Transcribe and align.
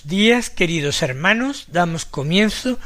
Días, 0.00 0.48
queridos 0.48 1.02
hermanos. 1.02 1.66
Damos 1.68 2.06
comienzo 2.06 2.78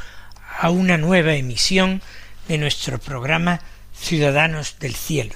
a 0.59 0.69
una 0.69 0.97
nueva 0.97 1.35
emisión 1.35 2.01
de 2.49 2.57
nuestro 2.57 2.99
programa 2.99 3.61
Ciudadanos 3.97 4.77
del 4.79 4.93
Cielo. 4.93 5.33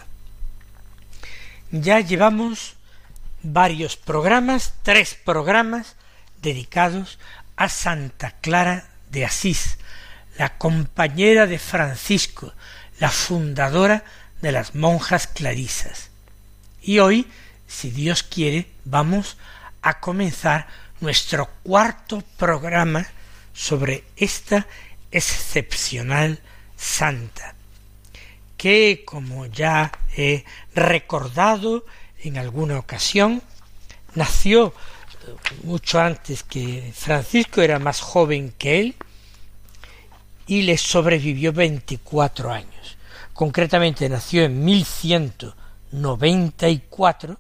Ya 1.72 2.02
llevamos 2.02 2.76
varios 3.42 3.96
programas, 3.96 4.74
tres 4.84 5.16
programas 5.16 5.96
dedicados 6.42 7.20
a 7.56 7.70
Santa 7.70 8.32
Clara 8.42 8.90
de 9.10 9.24
Asís, 9.24 9.78
la 10.38 10.58
compañera 10.58 11.48
de 11.48 11.58
Francisco, 11.58 12.54
la 13.00 13.10
fundadora 13.10 14.04
de 14.42 14.52
las 14.52 14.76
monjas 14.76 15.26
clarisas. 15.26 16.10
Y 16.82 17.00
hoy, 17.00 17.28
si 17.66 17.92
Dios 17.92 18.24
quiere, 18.24 18.68
vamos 18.84 19.38
a 19.82 20.02
comenzar 20.02 20.68
nuestro 21.02 21.50
cuarto 21.64 22.24
programa 22.38 23.06
sobre 23.54 24.06
esta 24.16 24.66
excepcional 25.12 26.40
santa, 26.78 27.56
que, 28.56 29.04
como 29.06 29.48
ya 29.48 29.92
he 30.16 30.46
recordado 30.74 31.86
en 32.24 32.38
alguna 32.38 32.80
ocasión, 32.80 33.42
nació 34.16 34.68
eh, 34.68 34.72
mucho 35.64 36.00
antes 36.00 36.44
que 36.44 36.94
Francisco, 36.96 37.62
era 37.62 37.80
más 37.80 38.00
joven 38.00 38.54
que 38.58 38.80
él, 38.80 38.96
y 40.48 40.62
le 40.64 40.78
sobrevivió 40.78 41.52
24 41.54 42.52
años. 42.52 42.98
Concretamente 43.34 44.10
nació 44.10 44.44
en 44.44 44.64
1194 44.64 47.38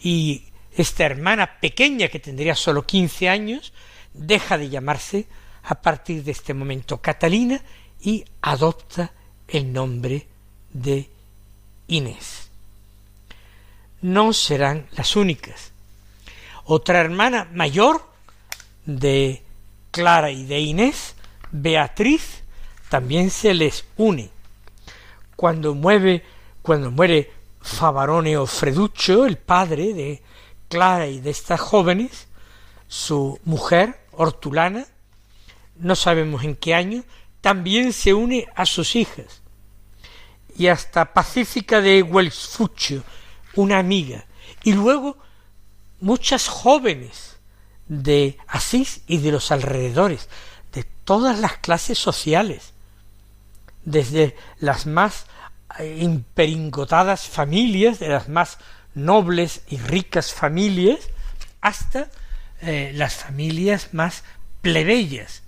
Y 0.00 0.46
esta 0.72 1.04
hermana 1.04 1.60
pequeña, 1.60 2.08
que 2.08 2.18
tendría 2.18 2.56
solo 2.56 2.84
quince 2.84 3.28
años, 3.28 3.72
deja 4.12 4.58
de 4.58 4.70
llamarse 4.70 5.28
a 5.62 5.80
partir 5.80 6.24
de 6.24 6.32
este 6.32 6.52
momento 6.52 7.00
Catalina 7.00 7.62
y 8.00 8.24
adopta 8.42 9.12
el 9.48 9.72
nombre 9.72 10.26
de 10.72 11.08
Inés. 11.88 12.50
No 14.02 14.32
serán 14.32 14.86
las 14.92 15.16
únicas. 15.16 15.72
Otra 16.64 17.00
hermana 17.00 17.48
mayor 17.52 18.02
de 18.84 19.42
Clara 19.90 20.30
y 20.30 20.44
de 20.44 20.60
Inés, 20.60 21.14
Beatriz, 21.50 22.42
también 22.88 23.30
se 23.30 23.54
les 23.54 23.84
une. 23.96 24.30
Cuando 25.36 25.74
mueve, 25.74 26.24
cuando 26.62 26.90
muere 26.90 27.30
Favaroneo 27.60 28.46
Freduccio, 28.46 29.26
el 29.26 29.38
padre 29.38 29.92
de 29.92 30.22
Clara 30.68 31.06
y 31.06 31.20
de 31.20 31.30
estas 31.30 31.60
jóvenes, 31.60 32.26
su 32.88 33.40
mujer, 33.44 34.00
Hortulana, 34.12 34.86
no 35.78 35.94
sabemos 35.94 36.44
en 36.44 36.56
qué 36.56 36.74
año, 36.74 37.04
también 37.46 37.92
se 37.92 38.12
une 38.12 38.48
a 38.56 38.66
sus 38.66 38.96
hijas 38.96 39.40
y 40.58 40.66
hasta 40.66 41.12
Pacífica 41.12 41.80
de 41.80 42.02
Welsfuccio, 42.02 43.04
una 43.54 43.78
amiga, 43.78 44.26
y 44.64 44.72
luego 44.72 45.16
muchas 46.00 46.48
jóvenes 46.48 47.36
de 47.86 48.36
Asís 48.48 49.02
y 49.06 49.18
de 49.18 49.30
los 49.30 49.52
alrededores, 49.52 50.28
de 50.72 50.82
todas 51.04 51.38
las 51.38 51.58
clases 51.58 51.98
sociales, 51.98 52.72
desde 53.84 54.34
las 54.58 54.86
más 54.86 55.26
eh, 55.78 55.98
imperingotadas 56.00 57.28
familias, 57.28 58.00
de 58.00 58.08
las 58.08 58.28
más 58.28 58.58
nobles 58.92 59.62
y 59.68 59.76
ricas 59.76 60.32
familias, 60.34 60.98
hasta 61.60 62.10
eh, 62.60 62.90
las 62.92 63.14
familias 63.14 63.94
más 63.94 64.24
plebeyas. 64.62 65.44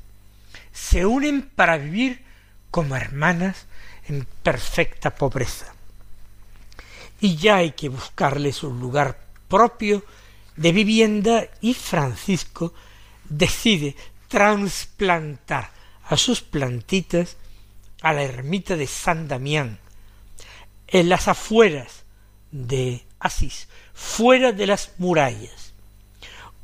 Se 0.78 1.04
unen 1.04 1.42
para 1.42 1.76
vivir 1.76 2.24
como 2.70 2.94
hermanas 2.94 3.66
en 4.06 4.26
perfecta 4.42 5.14
pobreza. 5.14 5.74
Y 7.20 7.36
ya 7.36 7.56
hay 7.56 7.72
que 7.72 7.88
buscarles 7.88 8.62
un 8.62 8.78
lugar 8.78 9.18
propio 9.48 10.04
de 10.56 10.72
vivienda 10.72 11.48
y 11.60 11.74
Francisco 11.74 12.72
decide 13.28 13.96
trasplantar 14.28 15.70
a 16.04 16.16
sus 16.16 16.42
plantitas 16.42 17.36
a 18.00 18.12
la 18.12 18.22
ermita 18.22 18.76
de 18.76 18.86
San 18.86 19.26
Damián, 19.26 19.80
en 20.86 21.08
las 21.08 21.26
afueras 21.26 22.04
de 22.52 23.04
Asís, 23.18 23.68
fuera 23.92 24.52
de 24.52 24.66
las 24.68 24.92
murallas. 24.98 25.74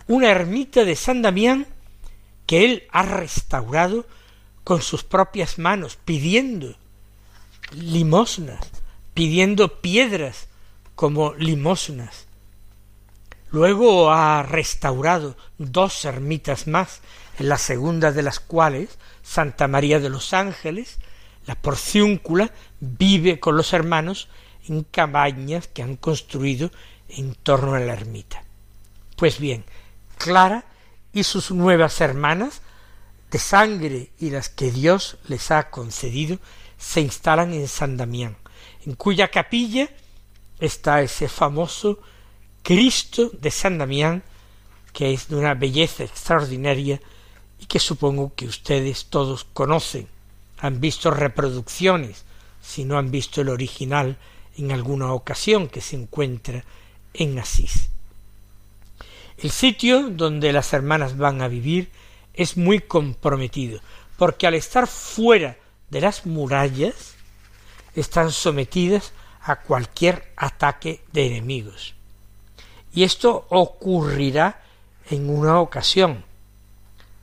Una 0.06 0.30
ermita 0.30 0.84
de 0.84 0.94
San 0.94 1.20
Damián 1.20 1.66
que 2.46 2.64
él 2.64 2.84
ha 2.90 3.02
restaurado 3.02 4.06
con 4.64 4.82
sus 4.82 5.04
propias 5.04 5.58
manos, 5.58 5.98
pidiendo 6.04 6.74
limosnas, 7.72 8.60
pidiendo 9.12 9.80
piedras 9.80 10.48
como 10.94 11.34
limosnas. 11.34 12.26
Luego 13.50 14.10
ha 14.10 14.42
restaurado 14.42 15.36
dos 15.58 16.04
ermitas 16.04 16.66
más, 16.66 17.00
en 17.38 17.48
la 17.48 17.58
segunda 17.58 18.12
de 18.12 18.22
las 18.22 18.40
cuales, 18.40 18.98
Santa 19.22 19.68
María 19.68 20.00
de 20.00 20.08
los 20.08 20.32
Ángeles, 20.32 20.98
la 21.46 21.54
porciúncula, 21.54 22.50
vive 22.80 23.38
con 23.38 23.56
los 23.56 23.72
hermanos 23.72 24.28
en 24.66 24.82
cabañas 24.84 25.68
que 25.68 25.82
han 25.82 25.96
construido 25.96 26.70
en 27.08 27.34
torno 27.34 27.74
a 27.74 27.80
la 27.80 27.92
ermita. 27.92 28.42
Pues 29.16 29.38
bien, 29.38 29.64
Clara 30.18 30.64
y 31.14 31.22
sus 31.22 31.52
nuevas 31.52 32.00
hermanas, 32.00 32.60
de 33.30 33.38
sangre 33.38 34.10
y 34.18 34.30
las 34.30 34.48
que 34.48 34.70
Dios 34.70 35.16
les 35.28 35.50
ha 35.50 35.70
concedido, 35.70 36.38
se 36.76 37.00
instalan 37.00 37.54
en 37.54 37.68
San 37.68 37.96
Damián, 37.96 38.36
en 38.84 38.94
cuya 38.94 39.30
capilla 39.30 39.88
está 40.58 41.00
ese 41.00 41.28
famoso 41.28 42.00
Cristo 42.62 43.30
de 43.32 43.50
San 43.50 43.78
Damián, 43.78 44.22
que 44.92 45.12
es 45.12 45.28
de 45.28 45.36
una 45.36 45.54
belleza 45.54 46.04
extraordinaria 46.04 47.00
y 47.58 47.66
que 47.66 47.78
supongo 47.78 48.34
que 48.34 48.46
ustedes 48.46 49.06
todos 49.06 49.44
conocen, 49.44 50.08
han 50.58 50.80
visto 50.80 51.10
reproducciones, 51.10 52.24
si 52.60 52.84
no 52.84 52.98
han 52.98 53.10
visto 53.10 53.40
el 53.40 53.50
original 53.50 54.16
en 54.56 54.72
alguna 54.72 55.12
ocasión 55.12 55.68
que 55.68 55.80
se 55.80 55.96
encuentra 55.96 56.64
en 57.12 57.38
Asís. 57.38 57.90
El 59.38 59.50
sitio 59.50 60.10
donde 60.10 60.52
las 60.52 60.72
hermanas 60.72 61.16
van 61.16 61.42
a 61.42 61.48
vivir 61.48 61.90
es 62.34 62.56
muy 62.56 62.80
comprometido, 62.80 63.80
porque 64.16 64.46
al 64.46 64.54
estar 64.54 64.86
fuera 64.86 65.56
de 65.90 66.00
las 66.00 66.26
murallas 66.26 67.14
están 67.94 68.32
sometidas 68.32 69.12
a 69.42 69.56
cualquier 69.56 70.32
ataque 70.36 71.02
de 71.12 71.26
enemigos. 71.26 71.94
Y 72.94 73.02
esto 73.02 73.46
ocurrirá 73.50 74.62
en 75.10 75.28
una 75.28 75.60
ocasión, 75.60 76.24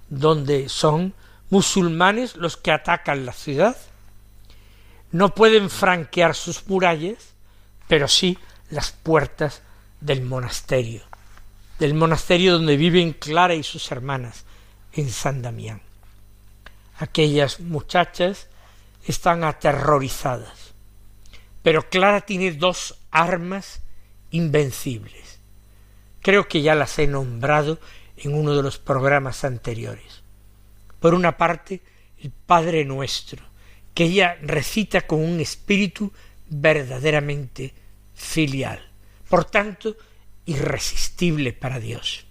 donde 0.10 0.69
son 0.69 1.13
musulmanes 1.50 2.36
los 2.36 2.58
que 2.58 2.72
atacan 2.72 3.25
la 3.25 3.34
ciudad. 3.34 3.78
No 5.12 5.34
pueden 5.34 5.69
franquear 5.69 6.36
sus 6.36 6.68
murallas, 6.68 7.34
pero 7.88 8.08
sí 8.08 8.38
las 8.69 8.92
puertas 8.92 9.62
del 10.00 10.22
monasterio, 10.22 11.04
del 11.81 11.95
monasterio 11.95 12.54
donde 12.54 12.78
viven 12.78 13.13
Clara 13.13 13.56
y 13.56 13.63
sus 13.63 13.92
hermanas, 13.92 14.45
en 14.94 15.10
San 15.10 15.42
Damián. 15.42 15.81
Aquellas 17.00 17.60
muchachas 17.60 18.50
están 19.07 19.44
aterrorizadas, 19.44 20.75
pero 21.63 21.89
Clara 21.89 22.22
tiene 22.22 22.51
dos 22.51 23.00
armas 23.10 23.81
invencibles. 24.30 25.39
Creo 26.22 26.48
que 26.48 26.62
ya 26.62 26.75
las 26.75 27.00
he 27.00 27.07
nombrado 27.07 27.80
en 28.16 28.36
uno 28.36 28.56
de 28.56 28.62
los 28.62 28.77
programas 28.77 29.44
anteriores. 29.44 30.22
Por 31.00 31.16
una 31.16 31.36
parte, 31.36 31.81
el 32.19 32.30
Padre 32.30 32.86
Nuestro, 32.86 33.44
que 33.95 34.04
ella 34.04 34.38
recita 34.44 35.07
con 35.07 35.19
un 35.19 35.39
espíritu 35.39 36.13
verdaderamente 36.48 37.74
filial, 38.13 38.88
por 39.27 39.45
tanto, 39.45 39.98
irresistible 40.46 41.54
para 41.54 41.80
Dios. 41.80 42.26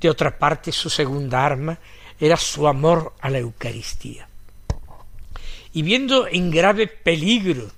De 0.00 0.10
otra 0.10 0.38
parte, 0.38 0.72
su 0.72 0.90
segunda 0.90 1.44
arma 1.44 1.78
era 2.18 2.36
su 2.36 2.66
amor 2.66 3.14
a 3.20 3.30
la 3.30 3.38
Eucaristía. 3.38 4.28
Y 5.72 5.82
viendo 5.82 6.26
en 6.26 6.50
grave 6.50 6.86
peligro 6.86 7.70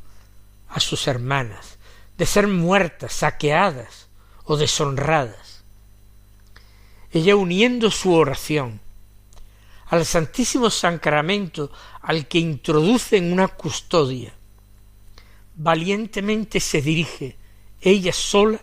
a 0.69 0.81
sus 0.81 1.06
hermanas 1.08 1.78
de 2.16 2.26
ser 2.26 2.46
muertas, 2.46 3.12
saqueadas 3.12 4.08
o 4.44 4.56
deshonradas, 4.56 5.64
ella 7.11 7.37
uniendo 7.37 7.90
su 7.90 8.12
oración 8.12 8.81
al 9.87 10.04
Santísimo 10.04 10.69
Sacramento 10.69 11.72
al 12.02 12.28
que 12.28 12.38
introduce 12.38 13.16
en 13.16 13.32
una 13.32 13.49
custodia, 13.49 14.34
valientemente 15.56 16.61
se 16.61 16.82
dirige 16.82 17.37
ella 17.81 18.12
sola 18.12 18.61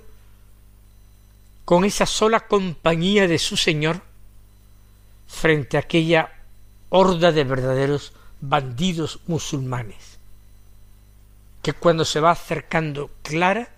con 1.66 1.84
esa 1.84 2.06
sola 2.06 2.48
compañía 2.48 3.28
de 3.28 3.40
su 3.40 3.58
Señor 3.58 4.02
frente 5.28 5.78
a 5.78 5.82
aquella 5.82 6.32
horda 6.90 7.32
de 7.32 7.44
verdaderos 7.44 8.14
bandidos 8.40 9.20
musulmanes, 9.26 10.20
que 11.64 11.74
cuando 11.74 12.06
se 12.06 12.20
va 12.20 12.32
acercando 12.32 13.10
Clara 13.24 13.70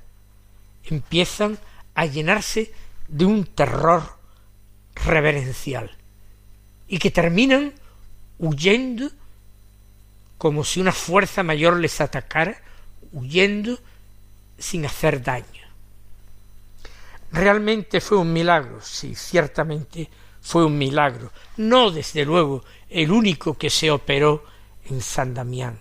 empiezan 0.84 1.58
a 1.96 2.06
llenarse 2.06 2.74
de 3.08 3.26
un 3.26 3.46
terror 3.46 4.18
reverencial 4.94 5.96
y 6.88 7.00
que 7.00 7.12
terminan 7.12 7.74
huyendo 8.38 9.10
como 10.38 10.64
si 10.64 10.80
una 10.80 10.92
fuerza 10.92 11.42
mayor 11.42 11.80
les 11.80 12.00
atacara, 12.02 12.62
huyendo 13.12 13.80
sin 14.58 14.86
hacer 14.86 15.24
daño. 15.24 15.67
Realmente 17.38 18.02
fue 18.02 18.18
un 18.18 18.34
milagro, 18.34 18.82
sí, 18.82 19.14
ciertamente 19.14 20.10
fue 20.42 20.66
un 20.66 20.76
milagro, 20.76 21.32
no 21.58 21.92
desde 21.92 22.26
luego 22.26 22.64
el 22.90 23.12
único 23.12 23.54
que 23.54 23.70
se 23.70 23.92
operó 23.92 24.44
en 24.86 25.02
San 25.02 25.36
Damián. 25.36 25.80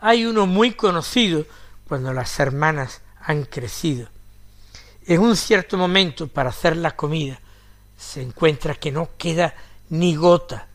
Hay 0.00 0.24
uno 0.24 0.46
muy 0.46 0.72
conocido 0.72 1.44
cuando 1.86 2.14
las 2.14 2.40
hermanas 2.40 3.02
han 3.20 3.44
crecido. 3.44 4.08
En 5.04 5.20
un 5.20 5.36
cierto 5.36 5.76
momento 5.76 6.26
para 6.26 6.48
hacer 6.48 6.74
la 6.78 6.96
comida 6.96 7.38
se 7.98 8.22
encuentra 8.22 8.76
que 8.76 8.92
no 8.92 9.10
queda 9.18 9.54
ni 9.90 10.16
gota 10.16 10.68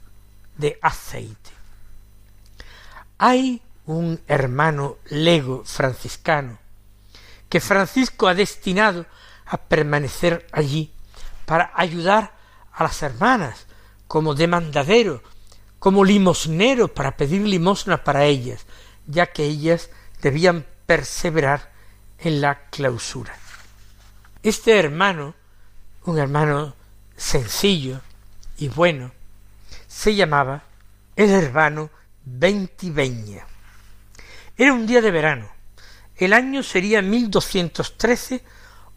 de 0.58 0.78
aceite. 0.80 1.50
Hay 3.18 3.64
un 3.88 4.22
hermano 4.28 4.98
lego 5.10 5.64
franciscano 5.66 6.67
que 7.50 7.60
Francisco 7.60 8.28
ha 8.28 8.34
destinado 8.34 9.06
a 9.46 9.58
permanecer 9.58 10.48
allí 10.52 10.92
para 11.46 11.72
ayudar 11.76 12.34
a 12.74 12.84
las 12.84 13.02
hermanas 13.02 13.68
como 14.08 14.36
demandadero, 14.36 15.24
como 15.80 16.04
limosnero 16.04 16.94
para 16.94 17.16
pedir 17.16 17.42
limosna 17.42 18.04
para 18.04 18.26
ellas, 18.26 18.66
ya 19.06 19.28
que 19.28 19.46
ellas 19.46 19.90
debían 20.22 20.66
perseverar 20.86 21.72
en 22.20 22.42
la 22.42 22.68
clausura. 22.70 23.36
Este 24.44 24.78
hermano, 24.78 25.36
un 26.06 26.18
hermano 26.18 26.76
sencillo 27.16 28.02
y 28.58 28.70
bueno, 28.70 29.12
se 29.88 30.16
llamaba 30.16 30.64
el 31.16 31.32
hermano 31.32 31.90
Ventiveña. 32.24 33.46
Era 34.58 34.74
un 34.74 34.88
día 34.88 35.02
de 35.02 35.12
verano, 35.12 35.50
el 36.18 36.34
año 36.34 36.64
sería 36.64 37.02
1213 37.02 38.44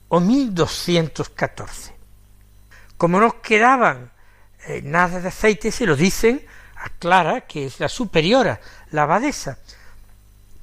o 0.08 0.20
1214. 0.20 1.94
Como 2.96 3.20
no 3.20 3.40
quedaban 3.43 4.12
eh, 4.67 4.81
nada 4.82 5.20
de 5.20 5.28
aceite, 5.28 5.70
se 5.70 5.87
lo 5.87 5.96
dicen 5.96 6.44
a 6.77 6.89
Clara, 6.89 7.43
que 7.43 7.67
es 7.67 7.79
la 7.79 7.89
superiora, 7.89 8.60
la 8.91 9.03
abadesa. 9.03 9.58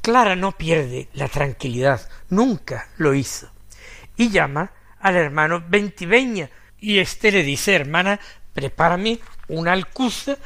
Clara 0.02 0.36
no 0.36 0.52
pierde 0.52 1.10
la 1.14 1.28
tranquilidad, 1.28 2.08
nunca 2.30 2.90
lo 2.98 3.14
hizo. 3.14 3.50
Y 4.16 4.30
llama 4.30 4.72
al 5.00 5.16
hermano 5.16 5.64
Ventiveña, 5.68 6.50
y 6.80 7.00
éste 7.00 7.32
le 7.32 7.44
dice, 7.44 7.76
hermana, 7.76 8.20
prepárame 8.54 9.20
una 9.48 9.74
alcuza, 9.74 10.38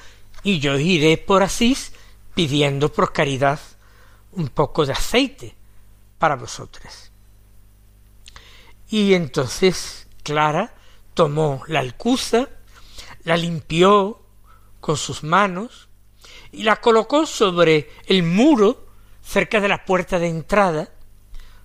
y 0.43 0.59
yo 0.59 0.77
iré 0.77 1.17
por 1.17 1.43
Asís 1.43 1.93
pidiendo 2.33 2.91
por 2.91 3.13
caridad 3.13 3.59
un 4.31 4.47
poco 4.47 4.85
de 4.85 4.93
aceite 4.93 5.55
para 6.21 6.35
vosotras. 6.35 7.11
Y 8.91 9.15
entonces 9.15 10.05
Clara 10.21 10.71
tomó 11.15 11.63
la 11.65 11.79
alcuza, 11.79 12.47
la 13.23 13.35
limpió 13.35 14.21
con 14.79 14.97
sus 14.97 15.23
manos 15.23 15.89
y 16.51 16.61
la 16.61 16.75
colocó 16.75 17.25
sobre 17.25 17.89
el 18.05 18.21
muro 18.21 18.85
cerca 19.23 19.59
de 19.59 19.67
la 19.67 19.83
puerta 19.83 20.19
de 20.19 20.27
entrada 20.27 20.91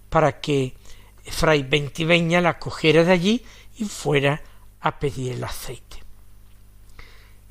para 0.08 0.40
que 0.40 0.74
Fray 1.26 1.62
Ventiveña 1.62 2.40
la 2.40 2.58
cogiera 2.58 3.04
de 3.04 3.12
allí 3.12 3.44
y 3.76 3.84
fuera 3.84 4.42
a 4.80 4.98
pedir 4.98 5.32
el 5.32 5.44
aceite. 5.44 6.02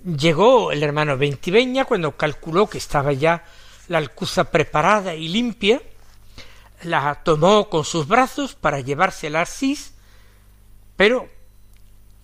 Llegó 0.03 0.71
el 0.71 0.81
hermano 0.81 1.19
Ventiveña 1.19 1.85
cuando 1.85 2.17
calculó 2.17 2.67
que 2.67 2.79
estaba 2.79 3.13
ya 3.13 3.43
la 3.89 3.99
alcuza 3.99 4.49
preparada 4.49 5.13
y 5.13 5.27
limpia, 5.27 5.83
la 6.85 7.23
tomó 7.23 7.69
con 7.69 7.83
sus 7.83 8.07
brazos 8.07 8.55
para 8.55 8.79
llevársela 8.79 9.39
a 9.39 9.43
Asís, 9.43 9.93
pero 10.95 11.27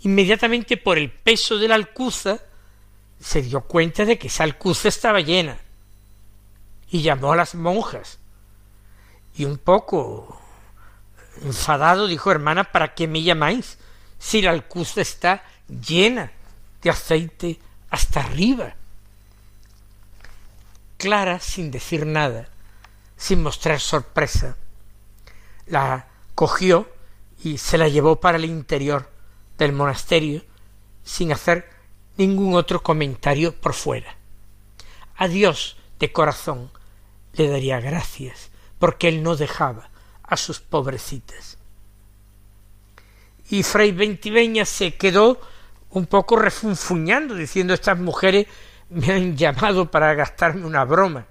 inmediatamente 0.01 0.77
por 0.77 0.97
el 0.97 1.11
peso 1.11 1.57
de 1.57 1.67
la 1.67 1.75
alcuza 1.75 2.39
se 3.19 3.41
dio 3.41 3.61
cuenta 3.61 4.05
de 4.05 4.17
que 4.17 4.27
esa 4.27 4.43
alcuza 4.43 4.87
estaba 4.87 5.21
llena 5.21 5.59
y 6.89 7.01
llamó 7.01 7.33
a 7.33 7.35
las 7.35 7.55
monjas 7.55 8.19
y 9.35 9.45
un 9.45 9.57
poco 9.57 10.39
enfadado 11.43 12.07
dijo 12.07 12.31
hermana 12.31 12.65
¿para 12.65 12.93
qué 12.93 13.07
me 13.07 13.21
llamáis 13.21 13.77
si 14.19 14.41
la 14.41 14.51
alcuza 14.51 15.01
está 15.01 15.43
llena 15.67 16.31
de 16.81 16.89
aceite 16.89 17.59
hasta 17.89 18.21
arriba? 18.21 18.75
Clara 20.97 21.39
sin 21.39 21.71
decir 21.71 22.05
nada 22.05 22.50
sin 23.21 23.43
mostrar 23.43 23.79
sorpresa, 23.79 24.57
la 25.67 26.07
cogió 26.33 26.89
y 27.43 27.59
se 27.59 27.77
la 27.77 27.87
llevó 27.87 28.19
para 28.19 28.39
el 28.39 28.45
interior 28.45 29.11
del 29.59 29.73
monasterio 29.73 30.43
sin 31.03 31.31
hacer 31.31 31.69
ningún 32.17 32.55
otro 32.55 32.81
comentario 32.81 33.55
por 33.55 33.75
fuera. 33.75 34.17
A 35.15 35.27
Dios 35.27 35.77
de 35.99 36.11
corazón 36.11 36.71
le 37.33 37.47
daría 37.47 37.79
gracias 37.79 38.49
porque 38.79 39.07
él 39.07 39.21
no 39.21 39.35
dejaba 39.35 39.91
a 40.23 40.35
sus 40.35 40.59
pobrecitas. 40.59 41.59
Y 43.51 43.61
Fray 43.61 43.91
Ventiveña 43.91 44.65
se 44.65 44.95
quedó 44.95 45.39
un 45.91 46.07
poco 46.07 46.37
refunfuñando, 46.37 47.35
diciendo 47.35 47.75
estas 47.75 47.99
mujeres 47.99 48.47
me 48.89 49.13
han 49.13 49.37
llamado 49.37 49.91
para 49.91 50.15
gastarme 50.15 50.65
una 50.65 50.85
broma. 50.85 51.27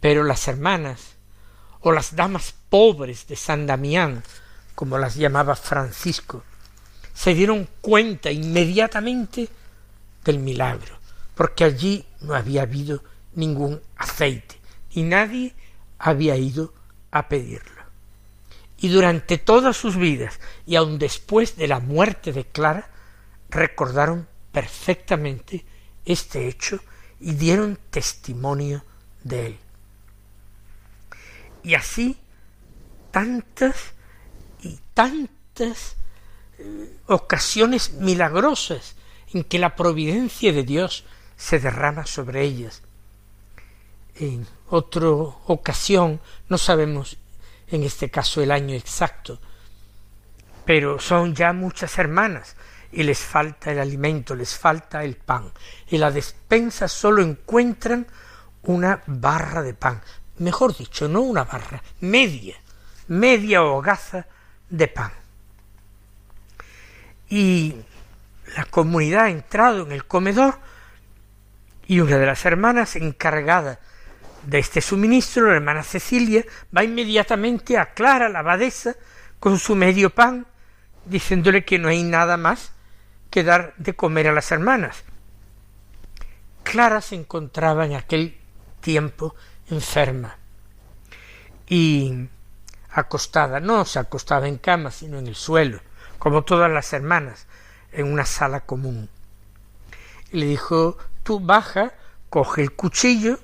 Pero 0.00 0.24
las 0.24 0.46
hermanas 0.48 1.16
o 1.80 1.92
las 1.92 2.16
damas 2.16 2.54
pobres 2.68 3.26
de 3.26 3.36
San 3.36 3.66
Damián 3.66 4.22
como 4.78 4.96
las 4.96 5.16
llamaba 5.16 5.56
Francisco, 5.56 6.44
se 7.12 7.34
dieron 7.34 7.68
cuenta 7.80 8.30
inmediatamente 8.30 9.48
del 10.22 10.38
milagro, 10.38 10.96
porque 11.34 11.64
allí 11.64 12.06
no 12.20 12.32
había 12.32 12.62
habido 12.62 13.02
ningún 13.34 13.82
aceite 13.96 14.54
y 14.92 15.02
nadie 15.02 15.52
había 15.98 16.36
ido 16.36 16.72
a 17.10 17.28
pedirlo. 17.28 17.82
Y 18.76 18.86
durante 18.90 19.36
todas 19.36 19.76
sus 19.76 19.96
vidas 19.96 20.38
y 20.64 20.76
aun 20.76 21.00
después 21.00 21.56
de 21.56 21.66
la 21.66 21.80
muerte 21.80 22.32
de 22.32 22.44
Clara, 22.44 22.88
recordaron 23.50 24.28
perfectamente 24.52 25.64
este 26.04 26.46
hecho 26.46 26.78
y 27.18 27.32
dieron 27.32 27.80
testimonio 27.90 28.84
de 29.24 29.46
él. 29.46 29.58
Y 31.68 31.74
así 31.74 32.16
tantas 33.10 33.92
y 34.62 34.78
tantas 34.94 35.96
eh, 36.58 36.96
ocasiones 37.08 37.92
milagrosas 37.92 38.96
en 39.34 39.44
que 39.44 39.58
la 39.58 39.76
providencia 39.76 40.50
de 40.54 40.62
Dios 40.62 41.04
se 41.36 41.58
derrama 41.58 42.06
sobre 42.06 42.42
ellas. 42.42 42.80
En 44.14 44.46
otra 44.70 45.08
ocasión, 45.08 46.22
no 46.48 46.56
sabemos 46.56 47.18
en 47.66 47.82
este 47.82 48.10
caso 48.10 48.40
el 48.40 48.50
año 48.50 48.74
exacto, 48.74 49.38
pero 50.64 50.98
son 50.98 51.34
ya 51.34 51.52
muchas 51.52 51.98
hermanas 51.98 52.56
y 52.92 53.02
les 53.02 53.18
falta 53.18 53.72
el 53.72 53.80
alimento, 53.80 54.34
les 54.34 54.56
falta 54.56 55.04
el 55.04 55.16
pan. 55.16 55.52
En 55.90 56.00
la 56.00 56.10
despensa 56.10 56.88
solo 56.88 57.20
encuentran 57.20 58.06
una 58.62 59.02
barra 59.06 59.60
de 59.60 59.74
pan, 59.74 60.00
mejor 60.38 60.76
dicho, 60.76 61.08
no 61.08 61.20
una 61.20 61.44
barra, 61.44 61.82
media, 62.00 62.56
media 63.08 63.62
hogaza 63.62 64.26
de 64.68 64.88
pan. 64.88 65.12
Y 67.28 67.74
la 68.56 68.64
comunidad 68.64 69.24
ha 69.24 69.30
entrado 69.30 69.84
en 69.84 69.92
el 69.92 70.06
comedor 70.06 70.58
y 71.86 72.00
una 72.00 72.18
de 72.18 72.26
las 72.26 72.44
hermanas 72.44 72.96
encargada 72.96 73.80
de 74.44 74.58
este 74.58 74.80
suministro, 74.80 75.48
la 75.48 75.56
hermana 75.56 75.82
Cecilia, 75.82 76.44
va 76.74 76.84
inmediatamente 76.84 77.76
a 77.76 77.92
Clara, 77.92 78.28
la 78.28 78.40
abadesa, 78.40 78.94
con 79.40 79.58
su 79.58 79.74
medio 79.74 80.10
pan, 80.10 80.46
diciéndole 81.04 81.64
que 81.64 81.78
no 81.78 81.88
hay 81.88 82.02
nada 82.02 82.36
más 82.36 82.72
que 83.30 83.44
dar 83.44 83.74
de 83.76 83.94
comer 83.94 84.28
a 84.28 84.32
las 84.32 84.50
hermanas. 84.52 85.04
Clara 86.62 87.00
se 87.00 87.14
encontraba 87.14 87.86
en 87.86 87.94
aquel 87.94 88.38
tiempo 88.80 89.34
enferma 89.70 90.36
y 91.68 92.28
acostada, 92.90 93.60
no 93.60 93.84
se 93.84 93.98
acostaba 93.98 94.48
en 94.48 94.58
cama, 94.58 94.90
sino 94.90 95.18
en 95.18 95.26
el 95.26 95.34
suelo, 95.34 95.80
como 96.18 96.42
todas 96.42 96.70
las 96.70 96.92
hermanas, 96.92 97.46
en 97.92 98.12
una 98.12 98.24
sala 98.24 98.60
común. 98.60 99.08
Y 100.32 100.38
le 100.38 100.46
dijo, 100.46 100.98
tú 101.22 101.40
baja, 101.40 101.92
coge 102.30 102.62
el 102.62 102.72
cuchillo 102.72 103.38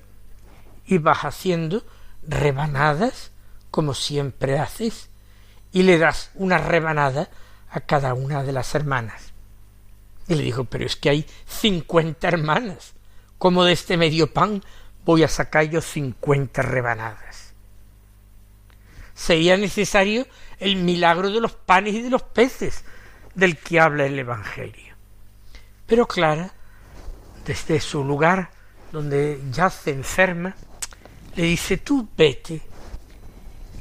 y 0.87 0.99
vas 0.99 1.25
haciendo 1.25 1.85
rebanadas, 2.27 3.31
como 3.71 3.95
siempre 3.95 4.59
haces, 4.59 5.11
y 5.73 5.83
le 5.83 5.99
das 5.99 6.31
una 6.35 6.59
rebanada 6.59 7.31
a 7.71 7.81
cada 7.81 8.15
una 8.15 8.43
de 8.43 8.53
las 8.53 8.75
hermanas. 8.75 9.33
Y 10.29 10.37
le 10.37 10.43
dijo, 10.43 10.65
pero 10.65 10.87
es 10.87 10.97
que 10.97 11.11
hay 11.11 11.27
cincuenta 11.47 12.29
hermanas, 12.29 12.95
como 13.39 13.65
de 13.65 13.73
este 13.73 13.97
medio 13.97 14.33
pan 14.33 14.63
voy 15.05 15.23
a 15.23 15.29
sacar 15.29 15.65
yo 15.65 15.81
cincuenta 15.81 16.63
rebanadas. 16.63 17.53
Sería 19.15 19.57
necesario 19.57 20.27
el 20.59 20.77
milagro 20.77 21.31
de 21.31 21.41
los 21.41 21.53
panes 21.53 21.95
y 21.95 22.03
de 22.03 22.11
los 22.11 22.23
peces 22.23 22.85
del 23.35 23.57
que 23.59 23.81
habla 23.81 24.07
el 24.07 24.19
Evangelio. 24.19 24.95
Pero 25.87 26.07
Clara, 26.07 26.53
desde 27.45 27.81
su 27.81 28.03
lugar 28.05 28.51
donde 28.91 29.41
yace 29.51 29.91
enferma, 29.91 30.55
le 31.37 31.43
dice, 31.45 31.79
tú 31.79 32.09
vete 32.17 32.63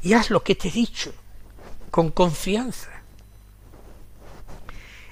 y 0.02 0.12
haz 0.12 0.30
lo 0.30 0.42
que 0.42 0.54
te 0.54 0.68
he 0.68 0.72
dicho, 0.72 1.12
con 1.90 2.10
confianza. 2.10 2.90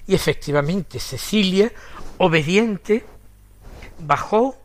Y 0.06 0.14
efectivamente 0.14 0.98
Cecilia, 1.00 1.72
obediente, 2.18 3.04
bajó, 4.00 4.61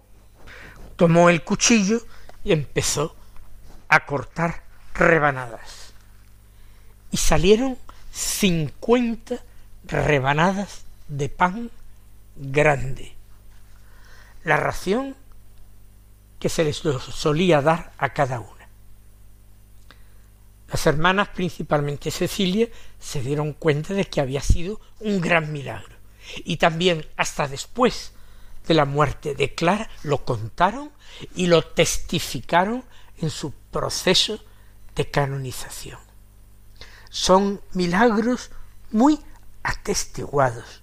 tomó 0.97 1.29
el 1.29 1.43
cuchillo 1.43 2.01
y 2.43 2.51
empezó 2.51 3.15
a 3.87 4.05
cortar 4.05 4.63
rebanadas. 4.93 5.93
Y 7.11 7.17
salieron 7.17 7.77
cincuenta 8.11 9.37
rebanadas 9.85 10.83
de 11.07 11.29
pan 11.29 11.71
grande. 12.35 13.15
La 14.43 14.57
ración 14.57 15.15
que 16.39 16.49
se 16.49 16.63
les 16.63 16.77
solía 16.77 17.61
dar 17.61 17.93
a 17.97 18.09
cada 18.09 18.39
una. 18.39 18.51
Las 20.69 20.85
hermanas, 20.85 21.29
principalmente 21.29 22.11
Cecilia, 22.11 22.67
se 22.99 23.21
dieron 23.21 23.53
cuenta 23.53 23.93
de 23.93 24.05
que 24.05 24.19
había 24.19 24.41
sido 24.41 24.81
un 24.99 25.21
gran 25.21 25.51
milagro. 25.53 25.95
Y 26.43 26.57
también 26.57 27.05
hasta 27.15 27.47
después 27.47 28.11
de 28.67 28.73
la 28.73 28.85
muerte 28.85 29.33
de 29.33 29.55
Clara 29.55 29.89
lo 30.03 30.25
contaron 30.25 30.91
y 31.35 31.47
lo 31.47 31.63
testificaron 31.63 32.83
en 33.17 33.29
su 33.29 33.51
proceso 33.71 34.39
de 34.95 35.09
canonización. 35.09 35.99
Son 37.09 37.61
milagros 37.73 38.51
muy 38.91 39.19
atestiguados 39.63 40.81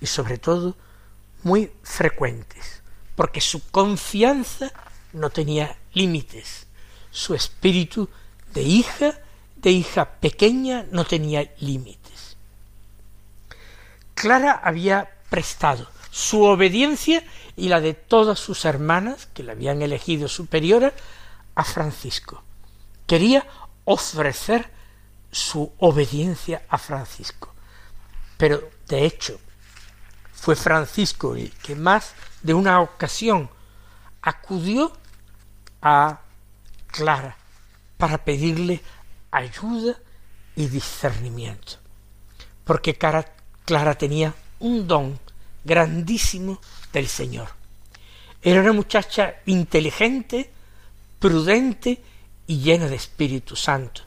y 0.00 0.06
sobre 0.06 0.38
todo 0.38 0.76
muy 1.42 1.72
frecuentes, 1.82 2.82
porque 3.16 3.40
su 3.40 3.70
confianza 3.70 4.72
no 5.12 5.30
tenía 5.30 5.78
límites, 5.94 6.66
su 7.10 7.34
espíritu 7.34 8.08
de 8.52 8.62
hija, 8.62 9.18
de 9.56 9.70
hija 9.70 10.10
pequeña, 10.20 10.86
no 10.90 11.04
tenía 11.04 11.50
límites. 11.58 12.36
Clara 14.14 14.60
había 14.62 15.10
prestado 15.30 15.88
su 16.20 16.44
obediencia 16.44 17.24
y 17.56 17.68
la 17.68 17.80
de 17.80 17.94
todas 17.94 18.38
sus 18.38 18.66
hermanas, 18.66 19.26
que 19.32 19.42
la 19.42 19.52
habían 19.52 19.80
elegido 19.80 20.28
superiora, 20.28 20.92
a 21.54 21.64
Francisco. 21.64 22.42
Quería 23.06 23.46
ofrecer 23.84 24.70
su 25.30 25.72
obediencia 25.78 26.62
a 26.68 26.76
Francisco. 26.76 27.54
Pero, 28.36 28.68
de 28.86 29.06
hecho, 29.06 29.40
fue 30.32 30.56
Francisco 30.56 31.34
el 31.34 31.50
que 31.52 31.74
más 31.74 32.12
de 32.42 32.52
una 32.52 32.80
ocasión 32.80 33.48
acudió 34.20 34.92
a 35.80 36.20
Clara 36.86 37.36
para 37.96 38.18
pedirle 38.18 38.82
ayuda 39.30 39.96
y 40.54 40.66
discernimiento. 40.66 41.76
Porque 42.64 42.96
Clara 42.98 43.94
tenía 43.94 44.34
un 44.58 44.86
don 44.86 45.18
grandísimo 45.64 46.60
del 46.92 47.08
Señor. 47.08 47.48
Era 48.42 48.60
una 48.60 48.72
muchacha 48.72 49.36
inteligente, 49.46 50.50
prudente 51.18 52.02
y 52.46 52.60
llena 52.60 52.88
de 52.88 52.96
Espíritu 52.96 53.56
Santo. 53.56 54.02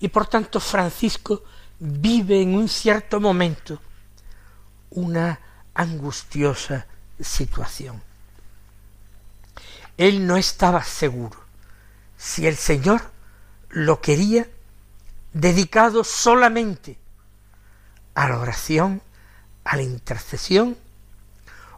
Y 0.00 0.08
por 0.08 0.26
tanto 0.26 0.60
Francisco 0.60 1.42
vive 1.78 2.42
en 2.42 2.54
un 2.54 2.68
cierto 2.68 3.20
momento 3.20 3.80
una 4.90 5.40
angustiosa 5.74 6.86
situación. 7.20 8.02
Él 9.96 10.26
no 10.26 10.36
estaba 10.36 10.84
seguro 10.84 11.38
si 12.16 12.46
el 12.46 12.56
Señor 12.56 13.10
lo 13.70 14.00
quería 14.00 14.48
dedicado 15.32 16.04
solamente 16.04 16.98
a 18.14 18.28
la 18.28 18.38
oración, 18.38 19.00
a 19.68 19.76
la 19.76 19.82
intercesión, 19.82 20.78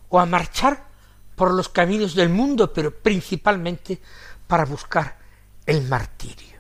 o 0.08 0.20
a 0.20 0.26
marchar 0.26 0.86
por 1.34 1.52
los 1.52 1.68
caminos 1.68 2.14
del 2.14 2.28
mundo, 2.28 2.72
pero 2.72 2.94
principalmente 2.94 4.00
para 4.46 4.64
buscar 4.64 5.18
el 5.66 5.88
martirio. 5.88 6.56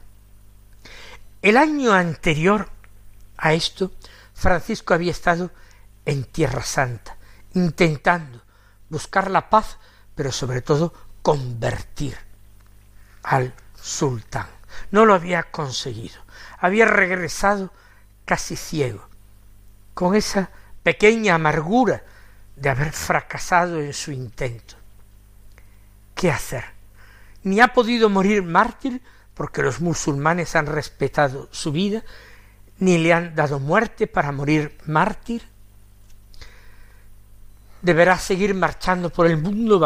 El 1.40 1.56
año 1.56 1.92
anterior 1.92 2.68
a 3.36 3.52
esto, 3.52 3.92
Francisco 4.34 4.92
había 4.92 5.12
estado 5.12 5.52
en 6.04 6.24
Tierra 6.24 6.64
Santa, 6.64 7.16
intentando 7.54 8.42
buscar 8.88 9.30
la 9.30 9.48
paz, 9.48 9.78
pero 10.16 10.32
sobre 10.32 10.62
todo 10.62 10.92
convertir 11.22 12.16
al 13.22 13.54
sultán. 13.80 14.48
No 14.90 15.06
lo 15.06 15.14
había 15.14 15.44
conseguido. 15.44 16.20
Había 16.58 16.86
regresado 16.86 17.72
casi 18.24 18.56
ciego, 18.56 19.08
con 19.94 20.16
esa 20.16 20.50
pequeña 20.82 21.34
amargura 21.34 22.02
de 22.56 22.68
haber 22.68 22.92
fracasado 22.92 23.80
en 23.80 23.92
su 23.92 24.12
intento. 24.12 24.76
¿Qué 26.14 26.30
hacer? 26.30 26.64
Ni 27.42 27.60
ha 27.60 27.68
podido 27.68 28.10
morir 28.10 28.42
mártir 28.42 29.00
porque 29.34 29.62
los 29.62 29.80
musulmanes 29.80 30.54
han 30.56 30.66
respetado 30.66 31.48
su 31.50 31.72
vida, 31.72 32.02
ni 32.78 32.98
le 32.98 33.12
han 33.12 33.34
dado 33.34 33.58
muerte 33.58 34.06
para 34.06 34.32
morir 34.32 34.76
mártir. 34.84 35.42
Deberá 37.80 38.18
seguir 38.18 38.54
marchando 38.54 39.10
por 39.10 39.26
el 39.26 39.38
mundo 39.38 39.80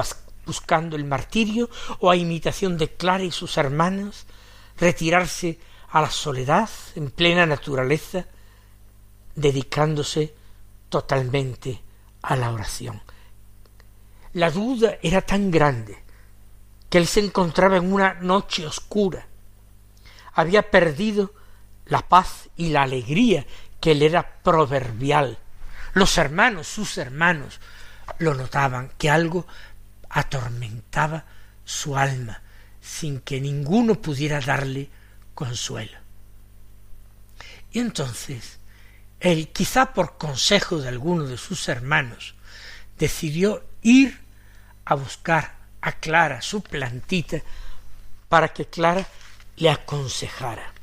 buscando 0.44 0.96
el 0.96 1.04
martirio 1.04 1.70
o 2.00 2.10
a 2.10 2.16
imitación 2.16 2.76
de 2.76 2.88
Clara 2.88 3.22
y 3.22 3.30
sus 3.30 3.56
hermanos, 3.56 4.26
retirarse 4.76 5.58
a 5.90 6.00
la 6.00 6.10
soledad 6.10 6.68
en 6.96 7.10
plena 7.10 7.46
naturaleza, 7.46 8.26
dedicándose 9.36 10.34
totalmente 10.94 11.82
a 12.22 12.36
la 12.36 12.52
oración. 12.52 13.02
La 14.32 14.52
duda 14.52 14.96
era 15.02 15.22
tan 15.22 15.50
grande 15.50 15.98
que 16.88 16.98
él 16.98 17.08
se 17.08 17.18
encontraba 17.18 17.78
en 17.78 17.92
una 17.92 18.14
noche 18.14 18.64
oscura. 18.64 19.26
Había 20.34 20.70
perdido 20.70 21.34
la 21.86 22.08
paz 22.08 22.48
y 22.56 22.68
la 22.68 22.82
alegría 22.82 23.44
que 23.80 23.96
le 23.96 24.06
era 24.06 24.40
proverbial. 24.44 25.36
Los 25.94 26.16
hermanos, 26.16 26.68
sus 26.68 26.96
hermanos, 26.96 27.58
lo 28.18 28.34
notaban, 28.34 28.92
que 28.96 29.10
algo 29.10 29.48
atormentaba 30.08 31.24
su 31.64 31.96
alma, 31.96 32.40
sin 32.80 33.18
que 33.18 33.40
ninguno 33.40 34.00
pudiera 34.00 34.40
darle 34.40 34.90
consuelo. 35.34 35.98
Y 37.72 37.80
entonces, 37.80 38.60
él, 39.24 39.48
quizá 39.48 39.94
por 39.94 40.18
consejo 40.18 40.78
de 40.78 40.88
alguno 40.88 41.24
de 41.24 41.38
sus 41.38 41.68
hermanos, 41.68 42.34
decidió 42.98 43.64
ir 43.80 44.20
a 44.84 44.94
buscar 44.94 45.56
a 45.80 45.92
Clara, 45.92 46.42
su 46.42 46.62
plantita, 46.62 47.42
para 48.28 48.52
que 48.52 48.66
Clara 48.66 49.06
le 49.56 49.70
aconsejara. 49.70 50.74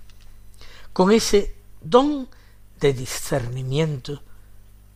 Con 0.92 1.12
ese 1.12 1.56
don 1.82 2.28
de 2.80 2.94
discernimiento 2.94 4.24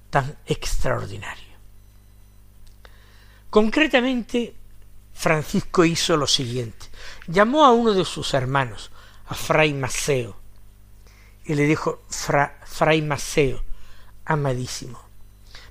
tan 0.10 0.38
extraordinario. 0.48 1.56
Concretamente, 3.52 4.56
Francisco 5.14 5.86
hizo 5.86 6.18
lo 6.18 6.26
siguiente. 6.26 6.88
Llamó 7.28 7.64
a 7.64 7.72
uno 7.72 7.94
de 7.94 8.06
sus 8.06 8.34
hermanos, 8.34 8.90
a 9.28 9.36
Fray 9.36 9.74
Maceo, 9.74 10.45
y 11.46 11.54
le 11.54 11.66
dijo, 11.66 12.02
Fray 12.10 13.02
Maceo, 13.02 13.62
amadísimo, 14.26 15.00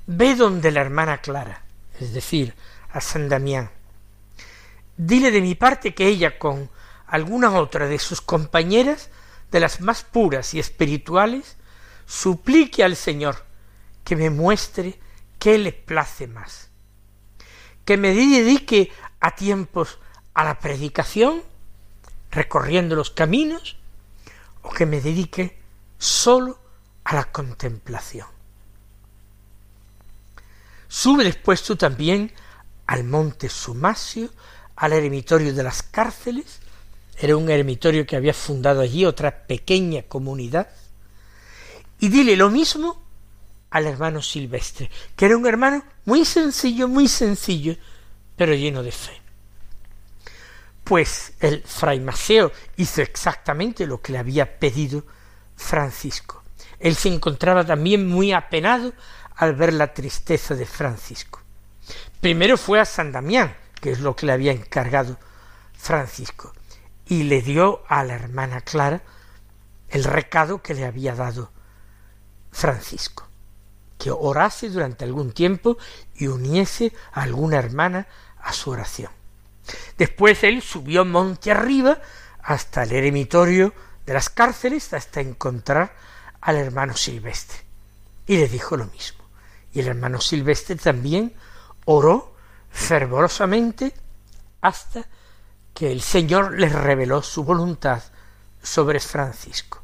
ve 0.07 0.37
donde 0.37 0.71
la 0.71 0.81
hermana 0.81 1.21
Clara, 1.21 1.65
es 2.01 2.13
decir, 2.13 2.55
a 2.91 3.01
San 3.01 3.29
Damián. 3.29 3.71
Dile 4.97 5.33
de 5.33 5.41
mi 5.41 5.57
parte 5.57 5.95
que 5.95 6.07
ella 6.07 6.39
con 6.39 6.71
alguna 7.07 7.53
otra 7.53 7.87
de 7.87 7.99
sus 7.99 8.21
compañeras, 8.21 9.11
de 9.51 9.61
las 9.61 9.81
más 9.81 10.05
puras 10.05 10.55
y 10.55 10.61
espirituales, 10.61 11.57
suplique 12.07 12.85
al 12.85 12.95
Señor 12.97 13.45
que 14.05 14.15
me 14.15 14.31
muestre 14.31 14.99
qué 15.41 15.59
le 15.59 15.73
place 15.73 16.29
más. 16.29 16.71
Que 17.85 17.97
me 17.97 18.15
dedique 18.15 18.93
a 19.21 19.35
tiempos 19.35 19.99
a 20.35 20.45
la 20.45 20.59
predicación, 20.61 21.43
recorriendo 22.31 22.95
los 22.95 23.11
caminos, 23.11 23.77
o 24.63 24.71
que 24.71 24.87
me 24.87 25.01
dedique 25.01 25.64
solo 25.99 26.59
a 27.05 27.15
la 27.15 27.31
contemplación. 27.33 28.27
Sube 30.89 31.25
después 31.25 31.63
tú 31.63 31.77
también 31.77 32.33
al 32.87 33.05
monte 33.05 33.49
Sumasio, 33.49 34.31
al 34.77 34.93
eremitorio 34.93 35.53
de 35.53 35.63
las 35.63 35.83
cárceles, 35.83 36.61
era 37.19 37.37
un 37.37 37.49
eremitorio 37.49 38.07
que 38.07 38.17
había 38.17 38.35
fundado 38.35 38.81
allí 38.81 39.05
otra 39.05 39.47
pequeña 39.47 40.03
comunidad, 40.03 40.69
y 41.99 42.09
dile 42.09 42.37
lo 42.37 42.51
mismo 42.51 43.03
al 43.71 43.87
hermano 43.87 44.23
Silvestre, 44.23 44.91
que 45.17 45.27
era 45.27 45.37
un 45.37 45.47
hermano 45.47 45.85
muy 46.05 46.25
sencillo, 46.25 46.87
muy 46.87 47.09
sencillo, 47.09 47.77
pero 48.37 48.55
lleno 48.55 48.83
de 48.83 48.93
fe. 48.93 49.21
Pues 50.85 51.33
el 51.41 51.63
fray 51.63 51.99
Maceo 51.99 52.53
hizo 52.77 53.03
exactamente 53.03 53.87
lo 53.87 54.01
que 54.01 54.13
le 54.13 54.19
había 54.19 54.59
pedido 54.59 55.05
Francisco. 55.65 56.43
Él 56.79 56.95
se 56.95 57.09
encontraba 57.09 57.65
también 57.65 58.07
muy 58.07 58.33
apenado 58.33 58.93
al 59.35 59.55
ver 59.55 59.73
la 59.73 59.95
tristeza 59.95 60.55
de 60.55 60.67
Francisco. 60.67 61.41
Primero 62.21 62.57
fue 62.57 62.81
a 62.81 62.85
San 62.85 63.11
Damián, 63.13 63.57
que 63.81 63.91
es 63.91 64.01
lo 64.01 64.15
que 64.15 64.27
le 64.27 64.33
había 64.33 64.53
encargado 64.53 65.19
Francisco, 65.77 66.53
y 67.07 67.25
le 67.25 67.41
dio 67.41 67.83
a 67.89 68.05
la 68.05 68.15
hermana 68.15 68.61
Clara 68.61 69.03
el 69.89 70.05
recado 70.05 70.63
que 70.63 70.75
le 70.75 70.85
había 70.85 71.15
dado 71.15 71.51
Francisco, 72.53 73.27
que 73.99 74.11
orase 74.11 74.69
durante 74.69 75.05
algún 75.05 75.33
tiempo 75.33 75.79
y 76.15 76.27
uniese 76.27 76.93
a 77.13 77.23
alguna 77.23 77.59
hermana 77.59 78.07
a 78.39 78.53
su 78.53 78.71
oración. 78.71 79.11
Después 79.97 80.45
él 80.45 80.61
subió 80.61 81.05
monte 81.05 81.51
arriba 81.51 81.99
hasta 82.43 82.83
el 82.83 82.93
eremitorio 82.93 83.73
de 84.07 84.13
las 84.15 84.31
cárceles 84.31 84.93
hasta 84.93 85.21
encontrar 85.21 85.95
al 86.41 86.57
hermano 86.57 86.97
Silvestre. 86.97 87.59
Y 88.27 88.37
le 88.37 88.49
dijo 88.49 88.77
lo 88.77 88.87
mismo. 88.87 89.25
Y 89.73 89.81
el 89.81 89.89
hermano 89.89 90.21
Silvestre 90.21 90.77
también 90.77 91.35
oró 91.85 92.35
fervorosamente 92.71 93.95
hasta 94.61 95.07
que 95.73 95.91
el 95.91 96.01
Señor 96.01 96.59
le 96.59 96.69
reveló 96.69 97.23
su 97.23 97.45
voluntad 97.45 98.03
sobre 98.63 99.01
Francisco. 99.01 99.83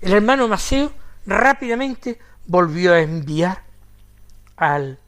El 0.00 0.12
hermano 0.12 0.48
Maceo 0.48 0.92
rápidamente 1.26 2.18
volvió 2.46 2.94
a 2.94 3.00
enviar 3.00 3.62
al 4.56 4.98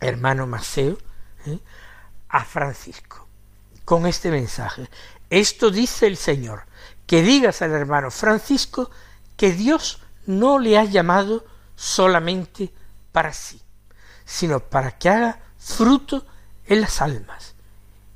hermano 0.00 0.46
Maceo 0.46 0.98
¿eh? 1.46 1.58
a 2.28 2.44
Francisco 2.44 3.26
con 3.84 4.06
este 4.06 4.30
mensaje. 4.30 4.88
Esto 5.30 5.70
dice 5.70 6.06
el 6.06 6.16
Señor, 6.16 6.64
que 7.08 7.22
digas 7.22 7.62
al 7.62 7.72
hermano 7.72 8.10
Francisco 8.10 8.90
que 9.36 9.52
Dios 9.52 10.00
no 10.26 10.58
le 10.58 10.78
ha 10.78 10.84
llamado 10.84 11.46
solamente 11.74 12.70
para 13.12 13.32
sí, 13.32 13.60
sino 14.26 14.60
para 14.60 14.98
que 14.98 15.08
haga 15.08 15.40
fruto 15.58 16.26
en 16.66 16.82
las 16.82 17.00
almas 17.00 17.54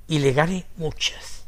y 0.07 0.19
le 0.19 0.35
gane 0.35 0.67
muchas. 0.77 1.45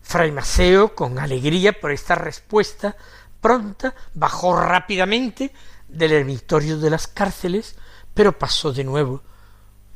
Fray 0.00 0.32
Maceo, 0.32 0.94
con 0.94 1.18
alegría 1.18 1.78
por 1.78 1.92
esta 1.92 2.14
respuesta 2.14 2.96
pronta, 3.42 3.94
bajó 4.14 4.58
rápidamente 4.58 5.52
del 5.88 6.12
ermitorio 6.12 6.78
de 6.78 6.88
las 6.88 7.06
cárceles, 7.06 7.76
pero 8.14 8.38
pasó 8.38 8.72
de 8.72 8.84
nuevo 8.84 9.22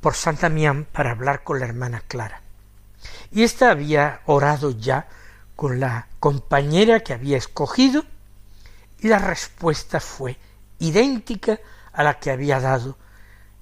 por 0.02 0.14
San 0.14 0.36
Damián 0.36 0.86
para 0.92 1.12
hablar 1.12 1.42
con 1.42 1.58
la 1.58 1.64
hermana 1.64 2.02
Clara. 2.06 2.42
Y 3.32 3.44
ésta 3.44 3.70
había 3.70 4.20
orado 4.26 4.70
ya 4.70 5.08
con 5.56 5.80
la 5.80 6.08
compañera 6.20 7.00
que 7.00 7.12
había 7.12 7.36
escogido 7.36 8.04
y 8.98 9.08
la 9.08 9.18
respuesta 9.18 10.00
fue 10.00 10.36
idéntica 10.78 11.60
a 11.92 12.02
la 12.02 12.18
que 12.18 12.30
había 12.30 12.60
dado 12.60 12.96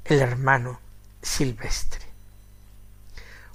el 0.04 0.20
hermano 0.20 0.80
Silvestre. 1.20 2.02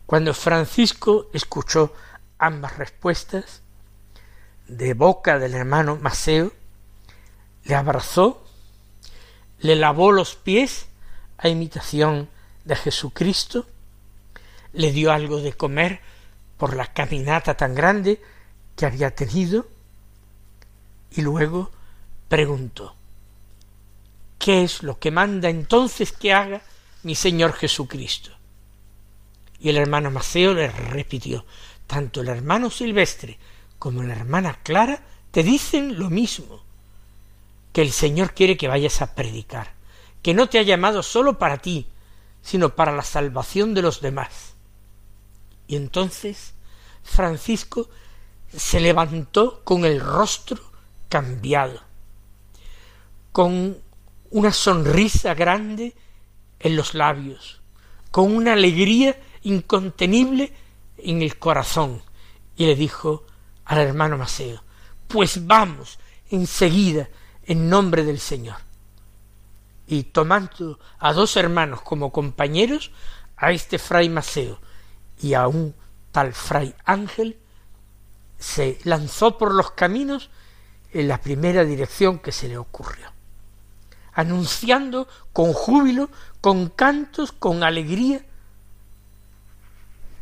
Cuando 0.05 0.33
Francisco 0.33 1.29
escuchó 1.33 1.93
ambas 2.37 2.77
respuestas 2.77 3.61
de 4.67 4.93
boca 4.93 5.39
del 5.39 5.53
hermano 5.53 5.97
Maceo, 5.97 6.53
le 7.63 7.75
abrazó, 7.75 8.45
le 9.59 9.75
lavó 9.75 10.11
los 10.11 10.35
pies 10.35 10.87
a 11.37 11.49
imitación 11.49 12.29
de 12.65 12.75
Jesucristo, 12.75 13.65
le 14.73 14.91
dio 14.91 15.11
algo 15.11 15.41
de 15.41 15.53
comer 15.53 16.01
por 16.57 16.75
la 16.75 16.93
caminata 16.93 17.55
tan 17.55 17.75
grande 17.75 18.21
que 18.75 18.85
había 18.85 19.11
tenido, 19.11 19.67
y 21.11 21.21
luego 21.21 21.71
preguntó 22.27 22.95
¿Qué 24.37 24.63
es 24.63 24.83
lo 24.83 24.99
que 24.99 25.11
manda 25.11 25.49
entonces 25.49 26.11
que 26.11 26.33
haga 26.33 26.61
mi 27.03 27.15
Señor 27.15 27.53
Jesucristo? 27.53 28.31
Y 29.59 29.69
el 29.69 29.77
hermano 29.77 30.11
Maceo 30.11 30.53
le 30.53 30.69
repitió 30.69 31.45
tanto 31.87 32.21
el 32.21 32.29
hermano 32.29 32.69
Silvestre 32.69 33.39
como 33.79 34.03
la 34.03 34.13
hermana 34.13 34.59
Clara 34.63 35.01
te 35.31 35.43
dicen 35.43 35.99
lo 35.99 36.09
mismo, 36.09 36.63
que 37.73 37.81
el 37.81 37.91
Señor 37.91 38.33
quiere 38.33 38.57
que 38.57 38.67
vayas 38.67 39.01
a 39.01 39.15
predicar, 39.15 39.73
que 40.21 40.33
no 40.33 40.47
te 40.47 40.59
ha 40.59 40.63
llamado 40.63 41.03
solo 41.03 41.37
para 41.37 41.57
ti, 41.57 41.87
sino 42.41 42.75
para 42.75 42.91
la 42.91 43.03
salvación 43.03 43.73
de 43.73 43.81
los 43.81 44.01
demás. 44.01 44.55
Y 45.67 45.75
entonces 45.75 46.53
Francisco 47.03 47.89
se 48.55 48.79
levantó 48.79 49.63
con 49.63 49.85
el 49.85 49.99
rostro 49.99 50.59
cambiado, 51.09 51.81
con 53.31 53.77
una 54.31 54.51
sonrisa 54.51 55.33
grande 55.33 55.93
en 56.59 56.75
los 56.75 56.93
labios, 56.93 57.61
con 58.11 58.35
una 58.35 58.53
alegría 58.53 59.19
incontenible 59.43 60.53
en 60.97 61.21
el 61.21 61.37
corazón, 61.37 62.01
y 62.55 62.65
le 62.65 62.75
dijo 62.75 63.25
al 63.65 63.79
hermano 63.79 64.17
Maceo, 64.17 64.63
pues 65.07 65.45
vamos, 65.45 65.99
enseguida 66.29 67.09
en 67.45 67.69
nombre 67.69 68.03
del 68.03 68.19
Señor. 68.19 68.57
Y 69.87 70.03
tomando 70.03 70.79
a 70.99 71.13
dos 71.13 71.37
hermanos 71.37 71.81
como 71.81 72.11
compañeros, 72.11 72.91
a 73.37 73.51
este 73.51 73.77
fray 73.77 74.09
Maceo 74.09 74.59
y 75.21 75.33
a 75.33 75.47
un 75.47 75.75
tal 76.11 76.33
fray 76.33 76.73
Ángel, 76.85 77.37
se 78.39 78.79
lanzó 78.83 79.37
por 79.37 79.53
los 79.53 79.71
caminos 79.71 80.29
en 80.91 81.07
la 81.07 81.19
primera 81.19 81.63
dirección 81.63 82.19
que 82.19 82.31
se 82.31 82.47
le 82.47 82.57
ocurrió, 82.57 83.11
anunciando 84.13 85.07
con 85.33 85.53
júbilo, 85.53 86.09
con 86.41 86.69
cantos, 86.69 87.31
con 87.31 87.63
alegría, 87.63 88.25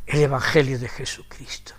el 0.05 0.21
Evangelio 0.21 0.79
de 0.79 0.89
Jesucristo. 0.89 1.73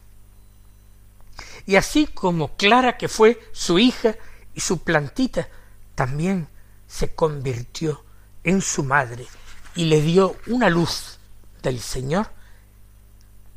Y 1.66 1.76
así 1.76 2.06
como 2.06 2.56
Clara, 2.56 2.96
que 2.96 3.08
fue 3.08 3.40
su 3.52 3.78
hija 3.78 4.14
y 4.54 4.60
su 4.60 4.82
plantita, 4.82 5.48
también 5.94 6.48
se 6.86 7.14
convirtió 7.14 8.04
en 8.44 8.62
su 8.62 8.84
madre 8.84 9.26
y 9.74 9.86
le 9.86 10.00
dio 10.00 10.36
una 10.46 10.70
luz 10.70 11.18
del 11.62 11.80
Señor 11.80 12.35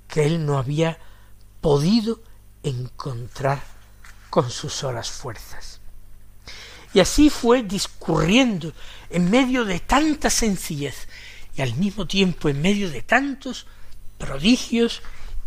que 0.09 0.25
él 0.25 0.45
no 0.45 0.57
había 0.57 0.97
podido 1.61 2.21
encontrar 2.63 3.63
con 4.29 4.49
sus 4.49 4.73
solas 4.73 5.09
fuerzas. 5.09 5.79
Y 6.93 6.99
así 6.99 7.29
fue 7.29 7.63
discurriendo 7.63 8.73
en 9.09 9.29
medio 9.29 9.63
de 9.63 9.79
tanta 9.79 10.29
sencillez 10.29 11.07
y 11.55 11.61
al 11.61 11.75
mismo 11.75 12.07
tiempo 12.07 12.49
en 12.49 12.61
medio 12.61 12.89
de 12.89 13.01
tantos 13.01 13.67
prodigios 14.17 15.01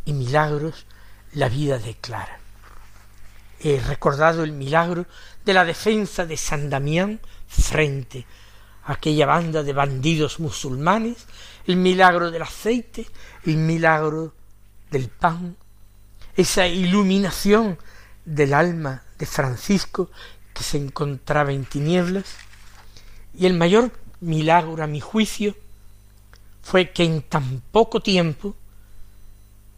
y 0.05 0.13
milagros 0.13 0.87
la 1.33 1.49
vida 1.49 1.79
de 1.79 1.95
Clara. 1.95 2.39
He 3.61 3.81
recordado 3.81 4.45
el 4.45 4.53
milagro 4.53 5.07
de 5.45 5.55
la 5.55 5.65
defensa 5.65 6.27
de 6.27 6.37
San 6.37 6.71
Damián 6.71 7.21
frente 7.49 8.27
a 8.85 8.95
aquella 8.95 9.27
banda 9.27 9.63
de 9.63 9.73
bandidos 9.73 10.41
musulmanes, 10.41 11.27
el 11.67 11.77
milagro 11.77 12.31
del 12.31 12.43
aceite, 12.43 13.07
el 13.45 13.57
milagro 13.57 14.35
del 14.93 15.09
pan, 15.09 15.57
esa 16.37 16.67
iluminación 16.69 17.79
del 18.25 18.55
alma 18.55 19.03
de 19.19 19.27
Francisco 19.27 20.11
que 20.55 20.63
se 20.63 20.79
encontraba 20.79 21.53
en 21.53 21.65
tinieblas, 21.65 22.37
y 23.35 23.47
el 23.47 23.55
mayor 23.55 23.91
milagro 24.21 24.83
a 24.83 24.87
mi 24.87 25.01
juicio 25.01 25.57
fue 26.63 26.93
que 26.93 27.05
en 27.05 27.23
tan 27.23 27.63
poco 27.73 28.01
tiempo, 28.01 28.55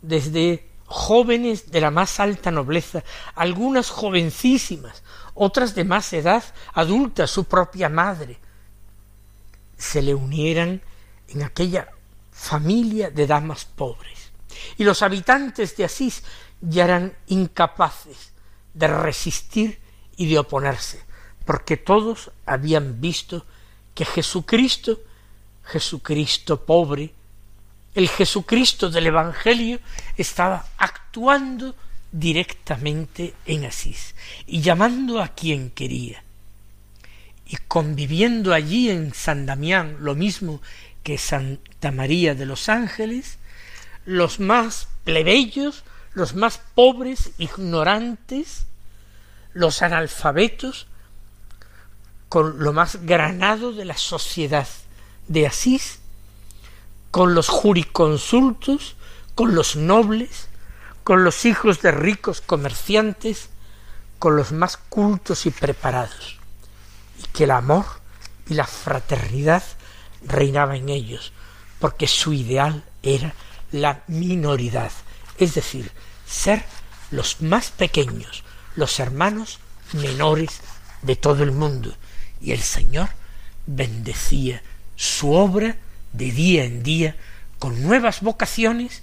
desde 0.02 0.68
jóvenes 0.84 1.70
de 1.70 1.80
la 1.80 1.90
más 1.90 2.20
alta 2.20 2.50
nobleza, 2.50 3.02
algunas 3.34 3.90
jovencísimas, 3.90 5.02
otras 5.34 5.74
de 5.74 5.84
más 5.84 6.12
edad 6.12 6.44
adulta, 6.74 7.26
su 7.26 7.44
propia 7.44 7.88
madre, 7.88 8.38
se 9.78 10.02
le 10.02 10.14
unieran 10.14 10.82
en 11.28 11.42
aquella 11.42 11.88
familia 12.30 13.10
de 13.10 13.26
damas 13.26 13.64
pobres. 13.64 14.23
Y 14.76 14.84
los 14.84 15.02
habitantes 15.02 15.76
de 15.76 15.84
Asís 15.84 16.22
ya 16.60 16.84
eran 16.84 17.16
incapaces 17.26 18.32
de 18.72 18.88
resistir 18.88 19.78
y 20.16 20.28
de 20.28 20.38
oponerse, 20.38 21.02
porque 21.44 21.76
todos 21.76 22.30
habían 22.46 23.00
visto 23.00 23.46
que 23.94 24.04
Jesucristo, 24.04 25.00
Jesucristo 25.64 26.64
pobre, 26.64 27.12
el 27.94 28.08
Jesucristo 28.08 28.90
del 28.90 29.06
Evangelio, 29.06 29.78
estaba 30.16 30.66
actuando 30.78 31.74
directamente 32.10 33.34
en 33.46 33.64
Asís 33.64 34.14
y 34.46 34.60
llamando 34.60 35.20
a 35.20 35.28
quien 35.28 35.70
quería 35.70 36.22
y 37.46 37.56
conviviendo 37.68 38.54
allí 38.54 38.90
en 38.90 39.12
San 39.14 39.46
Damián 39.46 39.96
lo 40.00 40.14
mismo 40.14 40.60
que 41.02 41.18
Santa 41.18 41.90
María 41.90 42.34
de 42.34 42.46
los 42.46 42.68
Ángeles, 42.68 43.38
los 44.04 44.40
más 44.40 44.88
plebeyos 45.04 45.84
los 46.14 46.34
más 46.34 46.60
pobres, 46.74 47.32
ignorantes, 47.38 48.66
los 49.52 49.82
analfabetos, 49.82 50.86
con 52.28 52.60
lo 52.60 52.72
más 52.72 53.04
granado 53.04 53.72
de 53.72 53.84
la 53.84 53.96
sociedad 53.96 54.66
de 55.28 55.46
Asís, 55.46 55.98
con 57.10 57.34
los 57.34 57.48
juriconsultos, 57.48 58.96
con 59.34 59.54
los 59.54 59.76
nobles, 59.76 60.48
con 61.02 61.24
los 61.24 61.44
hijos 61.44 61.82
de 61.82 61.90
ricos 61.90 62.40
comerciantes, 62.40 63.50
con 64.18 64.36
los 64.36 64.52
más 64.52 64.76
cultos 64.76 65.46
y 65.46 65.50
preparados, 65.50 66.38
y 67.18 67.26
que 67.28 67.44
el 67.44 67.50
amor 67.50 67.84
y 68.48 68.54
la 68.54 68.66
fraternidad 68.66 69.64
reinaba 70.24 70.76
en 70.76 70.88
ellos, 70.88 71.32
porque 71.80 72.06
su 72.06 72.32
ideal 72.32 72.84
era 73.02 73.34
la 73.74 74.04
minoridad, 74.06 74.92
es 75.36 75.54
decir, 75.54 75.90
ser 76.24 76.62
los 77.10 77.42
más 77.42 77.72
pequeños, 77.72 78.44
los 78.76 79.00
hermanos 79.00 79.58
menores 79.92 80.60
de 81.02 81.16
todo 81.16 81.42
el 81.42 81.50
mundo. 81.50 81.92
Y 82.40 82.52
el 82.52 82.60
Señor 82.60 83.08
bendecía 83.66 84.62
su 84.94 85.32
obra 85.32 85.76
de 86.12 86.30
día 86.30 86.64
en 86.64 86.84
día 86.84 87.16
con 87.58 87.82
nuevas 87.82 88.20
vocaciones 88.20 89.02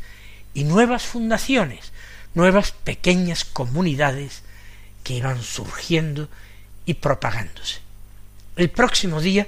y 0.54 0.64
nuevas 0.64 1.04
fundaciones, 1.04 1.92
nuevas 2.34 2.72
pequeñas 2.72 3.44
comunidades 3.44 4.42
que 5.04 5.16
iban 5.16 5.44
surgiendo 5.44 6.30
y 6.86 6.94
propagándose. 6.94 7.80
El 8.56 8.70
próximo 8.70 9.20
día 9.20 9.48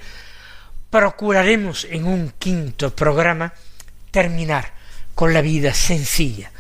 procuraremos 0.90 1.86
en 1.86 2.08
un 2.08 2.34
quinto 2.38 2.94
programa 2.94 3.54
terminar 4.12 4.83
con 5.16 5.34
la 5.34 5.42
vida 5.42 5.74
sencilla 5.74 6.52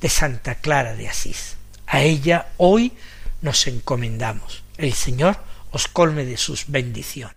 de 0.00 0.08
Santa 0.08 0.56
Clara 0.56 0.94
de 0.94 1.08
Asís. 1.08 1.56
A 1.86 2.02
ella 2.02 2.48
hoy 2.56 2.92
nos 3.40 3.66
encomendamos. 3.66 4.62
El 4.76 4.92
Señor 4.92 5.36
os 5.70 5.88
colme 5.88 6.24
de 6.24 6.36
sus 6.36 6.66
bendiciones. 6.68 7.36